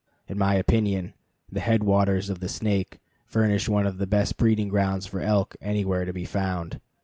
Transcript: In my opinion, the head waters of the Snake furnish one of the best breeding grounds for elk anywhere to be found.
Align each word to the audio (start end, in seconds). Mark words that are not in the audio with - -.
In 0.27 0.35
my 0.35 0.55
opinion, 0.55 1.13
the 1.51 1.59
head 1.59 1.83
waters 1.83 2.31
of 2.31 2.39
the 2.39 2.49
Snake 2.49 2.97
furnish 3.27 3.69
one 3.69 3.85
of 3.85 3.99
the 3.99 4.07
best 4.07 4.35
breeding 4.35 4.67
grounds 4.69 5.05
for 5.05 5.21
elk 5.21 5.55
anywhere 5.61 6.05
to 6.05 6.11
be 6.11 6.25
found. 6.25 6.81